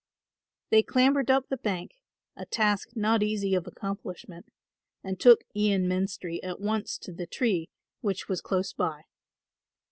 They 0.71 0.81
clambered 0.81 1.29
up 1.29 1.47
the 1.49 1.57
bank, 1.57 1.91
a 2.35 2.47
task 2.47 2.95
not 2.95 3.21
easy 3.21 3.53
of 3.53 3.67
accomplishment, 3.67 4.47
and 5.03 5.19
took 5.19 5.43
Ian 5.55 5.87
Menstrie 5.87 6.39
at 6.43 6.59
once 6.59 6.97
to 6.97 7.11
the 7.11 7.27
tree 7.27 7.69
which 7.99 8.27
was 8.27 8.41
close 8.41 8.73
by. 8.73 9.03